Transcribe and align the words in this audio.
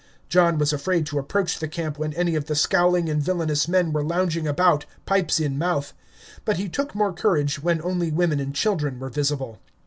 John 0.29 0.57
was 0.57 0.73
afraid 0.73 1.05
to 1.05 1.19
approach 1.19 1.59
the 1.59 1.67
camp 1.67 1.99
when 1.99 2.11
any 2.13 2.33
of 2.33 2.45
the 2.47 2.55
scowling 2.55 3.07
and 3.07 3.21
villainous 3.21 3.67
men 3.67 3.93
were 3.93 4.03
lounging 4.03 4.47
about, 4.47 4.83
pipes 5.05 5.39
in 5.39 5.59
mouth; 5.59 5.93
but 6.43 6.57
he 6.57 6.69
took 6.69 6.95
more 6.95 7.13
courage 7.13 7.59
when 7.61 7.79
only 7.83 8.09
women 8.09 8.39
and 8.39 8.55
children 8.55 8.97
were 8.97 9.09
visible. 9.09 9.59